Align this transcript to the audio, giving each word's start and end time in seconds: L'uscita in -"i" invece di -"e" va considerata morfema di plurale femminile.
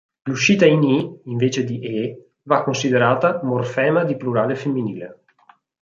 L'uscita 0.23 0.65
in 0.65 0.81
-"i" 0.83 1.21
invece 1.25 1.63
di 1.63 1.79
-"e" 1.79 2.29
va 2.45 2.63
considerata 2.63 3.39
morfema 3.43 4.03
di 4.03 4.17
plurale 4.17 4.55
femminile. 4.55 5.21